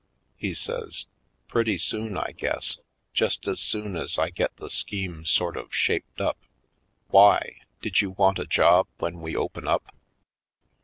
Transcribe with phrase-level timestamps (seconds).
[0.35, 1.05] He says:
[1.47, 2.79] "Pretty soon, I guess—
[3.13, 6.39] just as soon as I get the scheme sort of shaped up.
[7.09, 9.93] Why— did you want a job when we open up?"